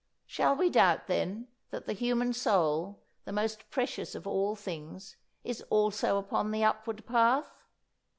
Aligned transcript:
Shall 0.25 0.55
we 0.55 0.71
doubt, 0.71 1.05
then, 1.05 1.47
that 1.69 1.85
the 1.85 1.93
human 1.93 2.33
soul, 2.33 3.03
the 3.25 3.31
most 3.31 3.69
precious 3.69 4.15
of 4.15 4.25
all 4.25 4.55
things, 4.55 5.15
is 5.43 5.61
also 5.69 6.17
upon 6.17 6.49
the 6.49 6.63
upward 6.63 7.05
path? 7.05 7.51